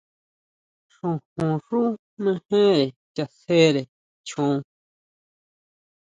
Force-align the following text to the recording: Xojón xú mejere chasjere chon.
Xojón 0.93 1.53
xú 1.65 1.81
mejere 2.23 2.85
chasjere 3.15 3.83
chon. 4.27 4.55